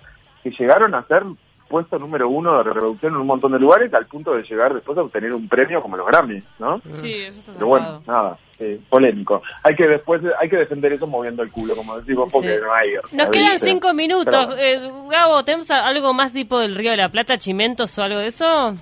que 0.44 0.52
llegaron 0.52 0.96
a 0.96 1.04
ser 1.04 1.24
puesto 1.68 2.00
número 2.00 2.30
uno 2.30 2.58
de 2.58 2.64
reproducción 2.64 3.14
en 3.14 3.20
un 3.20 3.28
montón 3.28 3.52
de 3.52 3.60
lugares 3.60 3.94
al 3.94 4.06
punto 4.06 4.34
de 4.34 4.44
llegar 4.44 4.74
después 4.74 4.98
a 4.98 5.02
obtener 5.02 5.34
un 5.34 5.48
premio 5.48 5.82
como 5.82 5.98
los 5.98 6.08
Grammy, 6.08 6.42
¿no? 6.60 6.82
Sí, 6.94 7.14
eso 7.14 7.40
está 7.40 7.54
Pero 7.54 7.68
bueno, 7.68 8.02
nada, 8.08 8.38
eh, 8.60 8.80
polémico. 8.90 9.42
Hay 9.64 9.76
que 9.76 9.88
después, 9.88 10.22
hay 10.40 10.50
que 10.50 10.58
defender 10.58 10.94
eso 10.94 11.08
moviendo 11.08 11.44
el 11.44 11.52
culo, 11.52 11.76
como 11.76 11.98
decimos, 12.00 12.32
porque 12.32 12.60
no 12.60 12.74
hay... 12.74 12.94
Nos 13.12 13.30
quedan 13.30 13.60
cinco 13.60 13.94
minutos. 13.94 14.56
Eh, 14.58 14.80
Gabo, 15.10 15.44
¿tenemos 15.44 15.70
algo 15.72 16.14
más 16.14 16.32
tipo 16.32 16.60
del 16.60 16.76
Río 16.76 16.92
de 16.92 16.98
la 16.98 17.10
Plata, 17.10 17.38
Chimentos 17.38 17.98
o 17.98 18.04
algo 18.04 18.20
de 18.20 18.28
eso? 18.28 18.74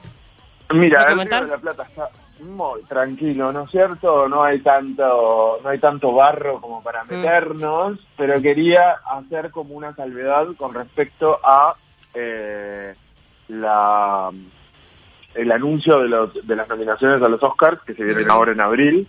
Mira, 0.73 1.07
el 1.09 1.19
Río 1.19 1.41
de 1.41 1.47
la 1.47 1.57
Plata 1.57 1.83
está 1.83 2.09
muy 2.39 2.83
tranquilo, 2.83 3.51
¿no 3.51 3.63
es 3.63 3.71
cierto? 3.71 4.27
No 4.27 4.43
hay 4.43 4.59
tanto, 4.59 5.59
no 5.63 5.69
hay 5.69 5.79
tanto 5.79 6.13
barro 6.13 6.59
como 6.59 6.83
para 6.83 7.03
mm. 7.03 7.07
meternos, 7.09 7.99
pero 8.17 8.41
quería 8.41 8.99
hacer 9.05 9.51
como 9.51 9.75
una 9.75 9.95
salvedad 9.95 10.47
con 10.57 10.73
respecto 10.73 11.39
a 11.43 11.75
eh, 12.15 12.93
la 13.49 14.31
el 15.35 15.51
anuncio 15.51 15.99
de, 15.99 16.07
los, 16.07 16.47
de 16.47 16.55
las 16.55 16.67
nominaciones 16.67 17.21
a 17.21 17.29
los 17.29 17.43
Oscars, 17.43 17.81
que 17.81 17.93
se 17.93 18.03
vienen 18.03 18.29
ahora 18.31 18.53
en 18.53 18.61
abril, 18.61 19.07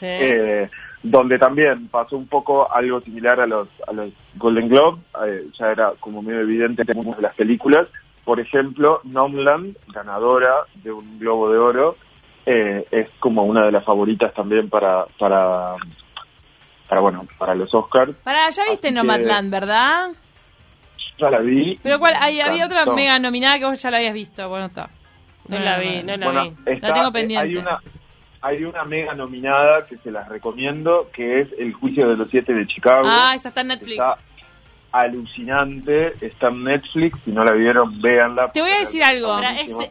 eh, 0.00 0.68
donde 1.02 1.38
también 1.38 1.88
pasó 1.88 2.16
un 2.16 2.28
poco 2.28 2.72
algo 2.72 3.00
similar 3.00 3.40
a 3.40 3.46
los, 3.46 3.68
a 3.86 3.92
los 3.92 4.12
Golden 4.36 4.68
Globe, 4.68 5.00
eh, 5.26 5.48
ya 5.58 5.72
era 5.72 5.92
como 5.98 6.22
medio 6.22 6.40
evidente 6.40 6.82
en 6.86 7.10
de 7.10 7.22
las 7.22 7.34
películas. 7.34 7.88
Por 8.24 8.40
ejemplo, 8.40 9.00
Nomland, 9.04 9.76
ganadora 9.88 10.54
de 10.74 10.92
un 10.92 11.18
Globo 11.18 11.50
de 11.50 11.58
Oro, 11.58 11.96
eh, 12.46 12.86
es 12.90 13.08
como 13.18 13.42
una 13.44 13.64
de 13.66 13.72
las 13.72 13.84
favoritas 13.84 14.32
también 14.34 14.68
para, 14.68 15.06
para, 15.18 15.74
para 16.88 17.00
bueno, 17.00 17.26
para 17.38 17.54
los 17.54 17.74
Oscars. 17.74 18.14
Para, 18.22 18.48
ya 18.50 18.64
viste 18.70 18.90
Nomadland, 18.92 19.50
¿verdad? 19.50 20.10
Ya 21.18 21.30
la 21.30 21.38
vi. 21.40 21.78
Pero 21.82 21.98
cuál, 21.98 22.14
había 22.14 22.64
otra 22.64 22.86
mega 22.86 23.18
nominada 23.18 23.58
que 23.58 23.64
vos 23.64 23.80
ya 23.80 23.90
la 23.90 23.98
habías 23.98 24.14
visto. 24.14 24.48
Bueno, 24.48 24.66
está. 24.66 24.88
No, 25.48 25.58
la 25.58 25.78
vi, 25.78 26.02
no 26.02 26.16
la 26.16 26.42
vi. 26.42 26.80
la 26.80 26.92
tengo 26.92 27.12
pendiente. 27.12 27.48
Hay 27.48 27.56
una, 27.56 27.80
hay 28.40 28.64
una 28.64 28.84
mega 28.84 29.14
nominada 29.14 29.86
que 29.86 29.96
se 29.98 30.10
las 30.10 30.28
recomiendo, 30.28 31.08
que 31.12 31.40
es 31.40 31.48
El 31.58 31.72
Juicio 31.72 32.08
de 32.08 32.16
los 32.16 32.30
Siete 32.30 32.52
de 32.52 32.66
Chicago. 32.66 33.08
Ah, 33.08 33.32
esa 33.34 33.48
está 33.48 33.62
en 33.62 33.68
Netflix. 33.68 33.98
Está 33.98 34.18
alucinante, 34.92 36.14
está 36.20 36.48
en 36.48 36.64
Netflix, 36.64 37.18
si 37.24 37.32
no 37.32 37.44
la 37.44 37.52
vieron, 37.52 38.00
véanla. 38.00 38.52
Te 38.52 38.60
voy 38.60 38.70
a 38.70 38.78
decir 38.80 39.02
algo. 39.02 39.38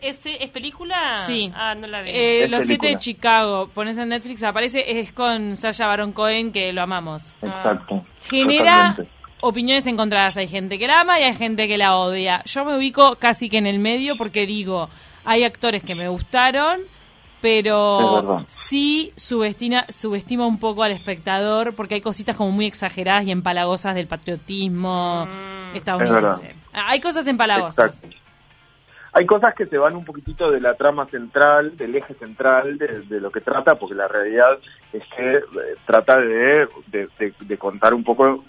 ¿Es, 0.02 0.26
es, 0.26 0.50
película? 0.50 1.24
Sí. 1.26 1.52
Ah, 1.56 1.76
no 1.76 1.88
la 1.88 2.02
vi. 2.02 2.12
Eh, 2.14 2.48
los 2.48 2.64
Siete 2.64 2.88
de 2.88 2.98
Chicago, 2.98 3.70
pones 3.74 3.98
en 3.98 4.10
Netflix, 4.10 4.44
aparece, 4.44 5.00
es 5.00 5.12
con 5.12 5.56
Sasha 5.56 5.88
Baron 5.88 6.12
Cohen, 6.14 6.52
que 6.52 6.72
lo 6.74 6.82
amamos. 6.82 7.34
Exacto. 7.42 8.06
Genera 8.30 8.96
opiniones 9.42 9.88
encontradas. 9.88 10.38
Hay 10.38 10.48
gente 10.48 10.78
que 10.78 10.88
la 10.88 11.02
ama 11.02 11.20
y 11.20 11.24
hay 11.24 11.34
gente 11.34 11.68
que 11.68 11.78
la 11.78 11.96
odia. 11.96 12.42
Yo 12.46 12.66
me 12.66 12.78
ubico 12.78 13.16
casi 13.16 13.50
que 13.50 13.58
en 13.58 13.68
el 13.68 13.80
medio 13.80 14.16
porque 14.18 14.46
digo, 14.46 14.90
hay 15.26 15.44
actores 15.44 15.84
que 15.84 15.96
me 15.96 16.08
gustaron, 16.08 16.82
pero 17.42 18.44
sí 18.48 19.12
subestima, 19.16 19.86
subestima 19.90 20.46
un 20.48 20.60
poco 20.60 20.84
al 20.84 20.92
espectador 20.92 21.76
porque 21.76 21.96
hay 21.96 22.02
cositas 22.02 22.36
como 22.36 22.52
muy 22.52 22.66
exageradas 22.66 23.26
y 23.26 23.32
empalagosas 23.32 23.96
del 23.96 24.08
patriotismo 24.08 25.26
mm. 25.26 25.76
estadounidense. 25.76 26.56
Hay 26.74 27.00
cosas 27.00 27.28
empalagosas. 27.28 28.04
Hay 29.14 29.26
cosas 29.26 29.56
que 29.56 29.66
se 29.66 29.80
van 29.80 29.96
un 29.96 30.06
poquitito 30.06 30.52
de 30.52 30.62
la 30.62 30.76
trama 30.76 31.08
central, 31.08 31.76
del 31.76 31.96
eje 31.96 32.14
central 32.16 32.78
de, 32.78 33.20
lo 33.20 33.32
que 33.32 33.42
trata, 33.42 33.74
porque 33.74 33.96
la 33.96 34.08
realidad 34.08 34.60
es 34.94 35.02
que 35.16 35.38
eh, 35.38 35.42
trata 35.88 36.20
de, 36.20 36.68
de, 36.88 37.58
contar 37.58 37.96
un 37.96 38.04
poco 38.04 38.44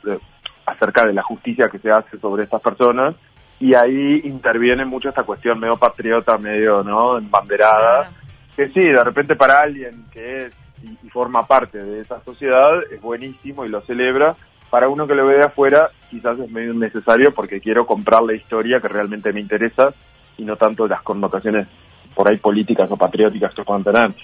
acerca 0.71 1.07
de 1.07 1.13
la 1.13 1.23
justicia 1.23 1.69
que 1.71 1.79
se 1.79 1.91
hace 1.91 2.19
sobre 2.19 2.45
estas 2.45 2.61
personas 2.61 3.15
y 3.61 3.75
ahí 3.75 4.21
interviene 4.25 4.85
mucho 4.85 5.09
esta 5.09 5.25
cuestión 5.25 5.59
medio 5.59 5.77
patriota, 5.77 6.39
medio 6.39 6.83
no 6.83 7.19
embanderada, 7.19 8.11
que 8.57 8.69
sí, 8.69 8.81
de 8.81 9.03
repente 9.03 9.35
para 9.35 9.61
alguien 9.61 10.05
que 10.13 10.47
es 10.47 10.55
y, 10.83 11.09
forma 11.09 11.47
parte 11.47 11.79
de 11.79 12.01
esa 12.01 12.23
sociedad 12.23 12.81
es 12.91 13.01
buenísimo 13.01 13.65
y 13.65 13.69
lo 13.69 13.81
celebra, 13.81 14.37
para 14.71 14.89
uno 14.89 15.07
que 15.07 15.15
lo 15.15 15.27
ve 15.27 15.39
de 15.39 15.47
afuera 15.47 15.91
quizás 16.11 16.39
es 16.39 16.51
medio 16.51 16.73
innecesario 16.73 17.33
porque 17.33 17.61
quiero 17.61 17.87
comprar 17.87 18.23
la 18.23 18.35
historia 18.35 18.81
que 18.81 18.89
realmente 18.89 19.33
me 19.33 19.41
interesa 19.41 19.93
y 20.37 20.45
no 20.45 20.57
tanto 20.57 20.87
las 20.87 21.03
connotaciones 21.03 21.67
por 22.15 22.31
ahí 22.31 22.37
políticas 22.37 22.91
o 22.91 22.97
patrióticas 22.97 23.55
que 23.55 23.63
puedan 23.63 23.85
tener 23.85 24.15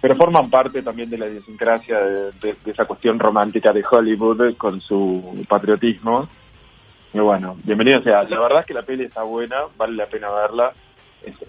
pero 0.00 0.16
forman 0.16 0.50
parte 0.50 0.82
también 0.82 1.10
de 1.10 1.18
la 1.18 1.26
idiosincrasia 1.26 1.98
de, 1.98 2.56
esa 2.66 2.84
cuestión 2.84 3.18
romántica 3.18 3.72
de 3.72 3.84
Hollywood 3.88 4.56
con 4.56 4.80
su 4.80 5.44
patriotismo. 5.48 6.28
Y 7.12 7.18
bueno, 7.18 7.56
bienvenido 7.64 8.02
sea. 8.02 8.24
La 8.24 8.40
verdad 8.40 8.60
es 8.60 8.66
que 8.66 8.74
la 8.74 8.82
peli 8.82 9.04
está 9.04 9.22
buena, 9.22 9.62
vale 9.76 9.96
la 9.96 10.06
pena 10.06 10.30
verla. 10.30 10.72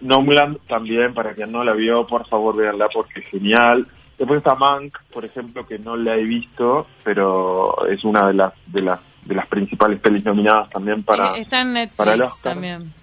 Nomland 0.01 0.60
también, 0.68 1.13
para 1.13 1.34
quien 1.34 1.51
no 1.51 1.63
la 1.63 1.74
vio, 1.74 2.08
por 2.08 2.27
favor 2.27 2.56
véanla 2.56 2.88
porque 2.92 3.20
es 3.20 3.27
genial. 3.27 3.86
Después 4.18 4.39
está 4.39 4.56
Mank, 4.56 4.98
por 5.13 5.25
ejemplo, 5.25 5.66
que 5.68 5.77
no 5.77 5.96
la 5.96 6.16
he 6.16 6.24
visto, 6.24 6.88
pero 7.04 7.86
es 7.88 8.04
una 8.04 8.27
de 8.27 8.34
las 8.34 8.54
de 8.66 8.82
las 8.82 9.00
de 9.25 9.36
las 9.36 9.48
principales 9.48 10.00
pelis 10.00 10.24
nominadas 10.24 10.70
también 10.70 11.04
para 11.04 11.38
está 11.38 11.62
en 11.62 11.74
Netflix 11.74 12.42
también. 12.42 12.94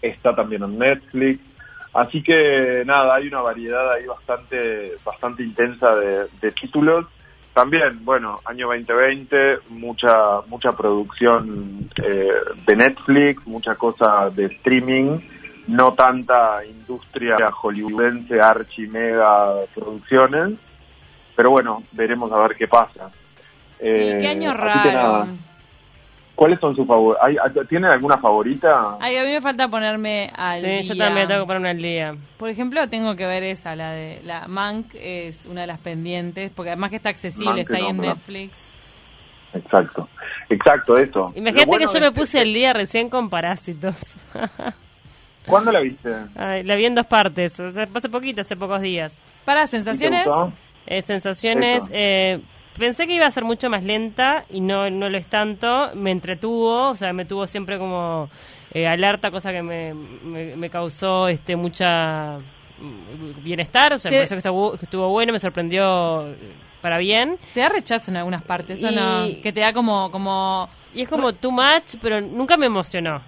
Está 0.00 0.34
también 0.34 0.62
en 0.62 0.78
Netflix. 0.78 1.40
Así 1.94 2.22
que 2.22 2.82
nada, 2.84 3.14
hay 3.14 3.28
una 3.28 3.40
variedad 3.40 3.92
ahí 3.92 4.04
bastante, 4.04 4.94
bastante 5.04 5.44
intensa 5.44 5.94
de, 5.94 6.50
títulos. 6.50 7.06
También, 7.54 8.04
bueno, 8.04 8.40
año 8.46 8.66
2020, 8.66 9.58
mucha, 9.70 10.40
mucha 10.48 10.72
producción 10.72 11.88
eh, 12.02 12.32
de 12.66 12.76
Netflix, 12.76 13.46
mucha 13.46 13.76
cosa 13.76 14.28
de 14.30 14.46
streaming, 14.46 15.20
no 15.68 15.94
tanta 15.94 16.64
industria 16.64 17.36
hollywoodense, 17.52 18.40
archi, 18.40 18.88
mega 18.88 19.60
producciones. 19.72 20.58
Pero 21.36 21.50
bueno, 21.50 21.84
veremos 21.92 22.32
a 22.32 22.38
ver 22.38 22.56
qué 22.56 22.66
pasa. 22.66 23.08
Sí, 23.78 24.18
qué 24.18 24.28
año 24.28 24.50
eh, 24.50 24.54
raro. 24.54 25.26
¿Cuáles 26.34 26.58
son 26.58 26.74
sus 26.74 26.86
favoritas? 26.86 27.68
¿Tienen 27.68 27.90
alguna 27.90 28.18
favorita? 28.18 28.96
Ay, 29.00 29.16
a 29.16 29.22
mí 29.22 29.32
me 29.32 29.40
falta 29.40 29.68
ponerme 29.68 30.30
al 30.34 30.60
sí, 30.60 30.82
yo 30.82 30.96
también 30.96 31.28
tengo 31.28 31.42
que 31.42 31.46
ponerme 31.46 31.70
al 31.70 31.78
día. 31.78 32.12
Por 32.36 32.48
ejemplo, 32.48 32.88
tengo 32.88 33.14
que 33.14 33.24
ver 33.26 33.44
esa, 33.44 33.76
la 33.76 33.92
de 33.92 34.20
la 34.24 34.48
Mank 34.48 34.94
es 34.94 35.46
una 35.46 35.60
de 35.60 35.68
las 35.68 35.78
pendientes, 35.78 36.50
porque 36.50 36.70
además 36.70 36.90
que 36.90 36.96
está 36.96 37.10
accesible, 37.10 37.60
está 37.60 37.76
ahí 37.76 37.86
en 37.86 37.98
Netflix. 37.98 38.68
Exacto, 39.52 40.08
exacto, 40.48 40.98
eso. 40.98 41.32
Imagínate 41.36 41.78
que 41.78 41.86
yo 41.86 42.00
me 42.00 42.10
puse 42.10 42.42
el 42.42 42.52
día 42.52 42.72
recién 42.72 43.08
con 43.08 43.30
Parásitos. 43.30 44.16
¿Cuándo 45.46 45.70
la 45.70 45.80
viste? 45.80 46.10
la 46.34 46.74
vi 46.74 46.86
en 46.86 46.96
dos 46.96 47.06
partes, 47.06 47.60
hace 47.60 48.08
poquito, 48.08 48.40
hace 48.40 48.56
pocos 48.56 48.80
días. 48.80 49.22
¿Para 49.44 49.66
sensaciones? 49.66 50.26
Eh, 50.86 51.02
sensaciones, 51.02 51.88
eh, 51.92 52.40
pensé 52.78 53.06
que 53.06 53.14
iba 53.14 53.26
a 53.26 53.30
ser 53.30 53.44
mucho 53.44 53.68
más 53.70 53.84
lenta 53.84 54.44
y 54.50 54.60
no, 54.60 54.90
no 54.90 55.08
lo 55.08 55.18
es 55.18 55.26
tanto. 55.26 55.90
Me 55.94 56.10
entretuvo, 56.10 56.88
o 56.88 56.94
sea, 56.94 57.12
me 57.12 57.24
tuvo 57.24 57.46
siempre 57.46 57.78
como 57.78 58.28
eh, 58.72 58.86
alerta, 58.86 59.30
cosa 59.30 59.52
que 59.52 59.62
me, 59.62 59.94
me, 59.94 60.70
causó 60.70 61.28
este 61.28 61.56
mucha 61.56 62.38
mm, 62.38 63.42
bienestar. 63.42 63.92
O 63.92 63.98
sea, 63.98 64.10
me 64.10 64.18
pareció 64.18 64.36
que 64.36 64.38
estuvo, 64.38 64.76
que 64.76 64.84
estuvo 64.84 65.08
bueno, 65.08 65.32
me 65.32 65.38
sorprendió 65.38 66.34
para 66.80 66.98
bien. 66.98 67.38
Te 67.54 67.60
da 67.60 67.68
rechazo 67.68 68.10
en 68.10 68.18
algunas 68.18 68.42
partes, 68.42 68.82
¿o 68.84 68.90
no? 68.90 69.26
Que 69.42 69.52
te 69.52 69.60
da 69.60 69.72
como, 69.72 70.10
como... 70.10 70.68
Y 70.92 71.02
es 71.02 71.08
como 71.08 71.32
too 71.32 71.50
much, 71.50 71.96
pero 72.00 72.20
nunca 72.20 72.56
me 72.56 72.66
emocionó. 72.66 73.20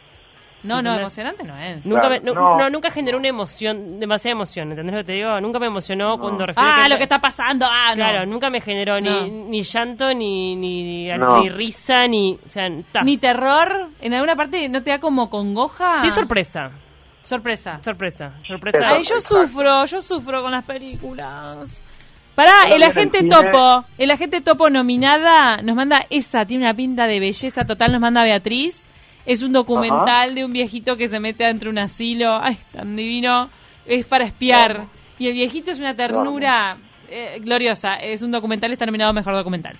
No, 0.66 0.82
no, 0.82 0.94
emocionante 0.94 1.44
no 1.44 1.56
es. 1.56 1.86
Nunca, 1.86 2.18
no. 2.20 2.70
nunca 2.70 2.90
generó 2.90 3.18
una 3.18 3.28
emoción, 3.28 3.98
demasiada 4.00 4.32
emoción, 4.32 4.70
¿entendés 4.70 4.94
lo 4.94 5.00
que 5.00 5.04
te 5.04 5.12
digo? 5.12 5.40
Nunca 5.40 5.58
me 5.58 5.66
emocionó 5.66 6.18
cuando 6.18 6.46
refiero 6.46 6.68
Ah, 6.68 6.88
lo 6.88 6.96
que 6.96 7.04
está 7.04 7.18
pasando, 7.18 7.66
ah, 7.70 7.92
Claro, 7.94 8.26
nunca 8.26 8.50
me 8.50 8.60
generó 8.60 9.00
ni, 9.00 9.30
ni 9.30 9.62
llanto, 9.62 10.12
ni, 10.12 10.56
ni, 10.56 11.10
risa, 11.50 12.06
ni... 12.06 12.38
Ni 13.02 13.16
terror, 13.18 13.88
en 14.00 14.14
alguna 14.14 14.36
parte 14.36 14.68
no 14.68 14.82
te 14.82 14.90
da 14.90 14.98
como 14.98 15.30
congoja. 15.30 16.02
Sí, 16.02 16.10
sorpresa. 16.10 16.70
Sorpresa. 17.22 17.80
Sorpresa, 17.82 18.32
sorpresa. 18.42 18.88
Ay, 18.88 19.02
yo 19.02 19.20
sufro, 19.20 19.84
yo 19.84 20.00
sufro 20.00 20.42
con 20.42 20.52
las 20.52 20.64
películas. 20.64 21.82
Pará, 22.36 22.52
el 22.70 22.82
agente 22.82 23.24
Topo, 23.24 23.84
el 23.96 24.10
agente 24.10 24.42
Topo 24.42 24.70
nominada 24.70 25.56
nos 25.62 25.74
manda 25.74 26.00
esa, 26.10 26.44
tiene 26.44 26.64
una 26.66 26.74
pinta 26.74 27.06
de 27.06 27.18
belleza 27.18 27.64
total, 27.64 27.92
nos 27.92 28.00
manda 28.00 28.22
Beatriz. 28.22 28.85
Es 29.26 29.42
un 29.42 29.52
documental 29.52 30.34
de 30.36 30.44
un 30.44 30.52
viejito 30.52 30.96
que 30.96 31.08
se 31.08 31.18
mete 31.18 31.44
dentro 31.44 31.66
de 31.66 31.72
un 31.72 31.78
asilo. 31.78 32.38
Ay, 32.40 32.56
tan 32.72 32.94
divino. 32.94 33.50
Es 33.84 34.06
para 34.06 34.24
espiar. 34.24 34.84
Y 35.18 35.26
el 35.28 35.34
viejito 35.34 35.72
es 35.72 35.80
una 35.80 35.94
ternura 35.94 36.78
eh, 37.08 37.40
gloriosa. 37.40 37.96
Es 37.96 38.22
un 38.22 38.30
documental, 38.30 38.72
está 38.72 38.86
nominado 38.86 39.12
Mejor 39.12 39.34
Documental. 39.34 39.76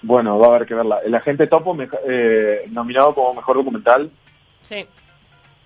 Bueno, 0.00 0.38
va 0.38 0.46
a 0.46 0.50
haber 0.50 0.66
que 0.66 0.74
verla. 0.74 1.00
El 1.04 1.14
agente 1.14 1.46
Topo, 1.46 1.76
eh, 2.08 2.64
nominado 2.70 3.14
como 3.14 3.34
Mejor 3.34 3.56
Documental. 3.56 4.10
Sí. 4.62 4.86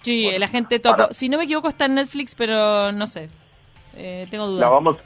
Sí, 0.03 0.27
el 0.27 0.43
agente 0.43 0.81
Topo. 0.81 1.09
Si 1.13 1.29
no 1.29 1.39
me 1.39 1.45
equivoco 1.45 1.69
está 1.69 1.85
en 1.85 1.95
Netflix, 1.95 2.35
pero 2.35 2.91
no 2.91 3.07
sé. 3.07 3.29
Eh, 3.97 4.27
tengo 4.31 4.47
dudas. 4.47 4.63
La, 4.63 4.69
vamos, 4.69 4.97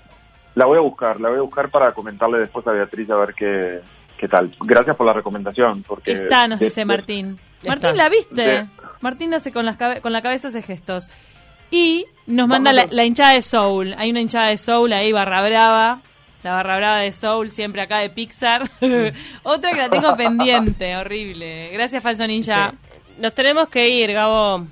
la 0.54 0.66
voy 0.66 0.78
a 0.78 0.82
buscar, 0.82 1.20
la 1.20 1.30
voy 1.30 1.38
a 1.38 1.42
buscar 1.42 1.68
para 1.68 1.92
comentarle 1.92 2.38
después 2.38 2.66
a 2.66 2.72
Beatriz 2.72 3.10
a 3.10 3.16
ver 3.16 3.34
qué, 3.34 3.80
¿Qué 4.18 4.28
tal? 4.28 4.54
Gracias 4.60 4.96
por 4.96 5.06
la 5.06 5.12
recomendación. 5.12 5.82
Porque 5.82 6.12
Está, 6.12 6.46
nos 6.48 6.60
dice 6.60 6.84
Martín. 6.84 7.38
Martín, 7.66 7.96
¿la 7.96 8.08
viste? 8.08 8.66
Martín 9.00 9.34
hace 9.34 9.52
con, 9.52 9.66
las 9.66 9.76
con 9.76 10.12
la 10.12 10.22
cabeza 10.22 10.48
hace 10.48 10.62
gestos. 10.62 11.08
Y 11.70 12.06
nos 12.26 12.48
manda 12.48 12.72
la, 12.72 13.04
hinchada 13.04 13.32
de 13.32 13.42
Soul. 13.42 13.94
Hay 13.98 14.10
una 14.10 14.20
hinchada 14.20 14.48
de 14.48 14.56
Soul 14.56 14.92
ahí, 14.92 15.12
barra 15.12 15.44
brava. 15.44 16.00
La 16.42 16.52
barra 16.52 16.76
brava 16.76 16.98
de 16.98 17.10
Soul, 17.10 17.50
siempre 17.50 17.82
acá 17.82 17.98
de 17.98 18.10
Pixar. 18.10 18.62
Otra 19.42 19.72
que 19.72 19.78
la 19.78 19.88
tengo 19.88 20.14
pendiente, 20.14 20.96
horrible. 20.96 21.70
Gracias, 21.72 22.02
Falso 22.02 22.26
Ninja. 22.26 22.72
Nos 23.18 23.34
tenemos 23.34 23.68
que 23.68 23.88
ir, 23.88 24.12
Gabo. 24.12 24.66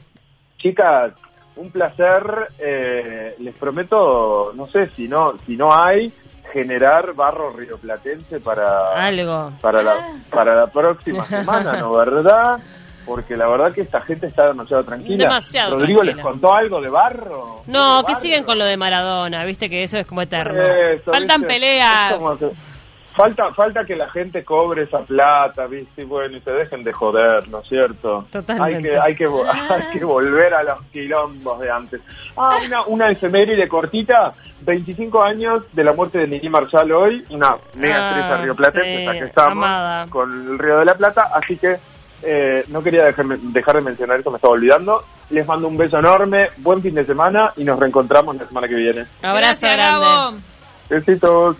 Chicas, 0.58 1.12
un 1.56 1.70
placer. 1.70 2.22
Eh, 2.58 3.34
les 3.38 3.54
prometo, 3.54 4.52
no 4.54 4.66
sé 4.66 4.90
si 4.90 5.08
no, 5.08 5.36
si 5.46 5.56
no 5.56 5.74
hay, 5.74 6.12
generar 6.52 7.14
barro 7.14 7.50
rioplatense 7.52 8.40
para 8.40 8.94
algo 8.94 9.52
para 9.60 9.82
la 9.82 9.94
para 10.30 10.54
la 10.54 10.66
próxima 10.66 11.24
semana, 11.26 11.72
¿no 11.78 11.92
verdad? 11.94 12.58
Porque 13.04 13.36
la 13.36 13.48
verdad 13.48 13.72
que 13.72 13.80
esta 13.80 14.00
gente 14.02 14.26
está 14.26 14.46
demasiado 14.46 14.84
tranquila. 14.84 15.24
Demasiado 15.24 15.76
Rodrigo 15.76 16.04
les 16.04 16.18
contó 16.20 16.54
algo 16.54 16.80
de 16.80 16.88
barro. 16.88 17.62
No, 17.66 18.04
que 18.04 18.14
siguen 18.14 18.44
con 18.44 18.58
lo 18.58 18.64
de 18.64 18.76
Maradona, 18.76 19.44
viste 19.44 19.68
que 19.68 19.82
eso 19.82 19.98
es 19.98 20.06
como 20.06 20.22
eterno. 20.22 20.62
Faltan 21.04 21.42
peleas. 21.42 22.14
Falta, 23.14 23.52
falta 23.52 23.84
que 23.84 23.94
la 23.94 24.08
gente 24.10 24.42
cobre 24.44 24.84
esa 24.84 25.00
plata, 25.00 25.66
¿viste? 25.66 26.02
Y 26.02 26.04
bueno, 26.04 26.36
y 26.36 26.40
se 26.40 26.50
dejen 26.50 26.82
de 26.82 26.92
joder, 26.92 27.46
¿no 27.48 27.60
es 27.60 27.68
cierto? 27.68 28.24
Totalmente. 28.30 28.98
Hay 28.98 29.14
que, 29.14 29.26
hay 29.26 29.28
que, 29.68 29.74
hay 29.74 29.98
que 29.98 30.04
volver 30.04 30.54
a 30.54 30.62
los 30.62 30.82
quilombos 30.92 31.60
de 31.60 31.70
antes. 31.70 32.00
Ah, 32.36 32.56
una, 32.66 32.82
una 32.86 33.10
efeméride 33.10 33.68
cortita. 33.68 34.32
25 34.64 35.22
años 35.22 35.64
de 35.72 35.84
la 35.84 35.92
muerte 35.92 36.18
de 36.18 36.28
Nini 36.28 36.48
Marshall 36.48 36.92
hoy, 36.92 37.24
una 37.30 37.56
mega 37.74 37.96
ah, 37.96 38.08
actriz 38.10 38.44
Río 38.44 38.54
Plata, 38.54 38.80
sí, 38.80 39.18
que 39.18 39.24
estamos 39.24 40.10
con 40.10 40.52
el 40.52 40.58
Río 40.58 40.78
de 40.78 40.84
la 40.84 40.94
Plata, 40.94 41.30
así 41.34 41.56
que 41.56 41.76
eh, 42.22 42.64
no 42.68 42.82
quería 42.82 43.04
dejarme, 43.04 43.38
dejar 43.40 43.76
de 43.76 43.82
mencionar 43.82 44.18
esto, 44.18 44.30
me 44.30 44.36
estaba 44.36 44.54
olvidando. 44.54 45.04
Les 45.30 45.46
mando 45.46 45.66
un 45.66 45.76
beso 45.76 45.98
enorme, 45.98 46.48
buen 46.58 46.80
fin 46.80 46.94
de 46.94 47.04
semana 47.04 47.50
y 47.56 47.64
nos 47.64 47.78
reencontramos 47.78 48.36
la 48.36 48.46
semana 48.46 48.68
que 48.68 48.76
viene. 48.76 49.06
Abrazo 49.22 49.66
grande. 49.66 50.40
Besitos. 50.88 51.56